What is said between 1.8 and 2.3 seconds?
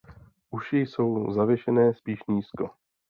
spíš